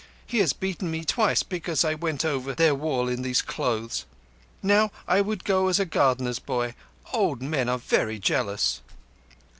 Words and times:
He 0.25 0.39
has 0.39 0.51
beaten 0.51 0.89
me 0.89 1.05
twice 1.05 1.43
because 1.43 1.85
I 1.85 1.93
went 1.93 2.25
over 2.25 2.55
their 2.55 2.73
wall 2.73 3.07
in 3.07 3.21
these 3.21 3.43
clothes. 3.43 4.07
Now 4.63 4.91
I 5.07 5.21
would 5.21 5.43
go 5.45 5.67
as 5.67 5.79
a 5.79 5.85
gardener's 5.85 6.39
boy. 6.39 6.73
Old 7.13 7.43
men 7.43 7.69
are 7.69 7.77
very 7.77 8.17
jealous." 8.17 8.81